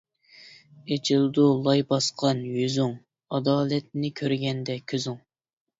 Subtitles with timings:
[0.95, 2.99] ئىچىلىدۇ لاي باسقان يۈزۈڭ،
[3.37, 5.25] ئادالەتنى كۆرگەندە كۆزۈڭ.